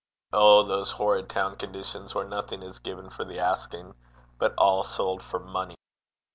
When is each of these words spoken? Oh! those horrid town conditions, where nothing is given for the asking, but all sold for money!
Oh! 0.33 0.63
those 0.63 0.89
horrid 0.93 1.29
town 1.29 1.57
conditions, 1.57 2.15
where 2.15 2.25
nothing 2.27 2.63
is 2.63 2.79
given 2.79 3.11
for 3.11 3.23
the 3.23 3.37
asking, 3.37 3.93
but 4.39 4.55
all 4.57 4.81
sold 4.81 5.21
for 5.21 5.39
money! 5.39 5.75